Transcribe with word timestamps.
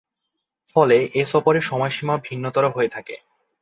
ফলে, 0.75 0.97
এ 1.13 1.23
সফরের 1.25 1.61
সময়সীমা 1.61 2.15
ভিন্নতর 2.23 2.63
হয়ে 2.67 2.89
থাকে। 2.89 3.15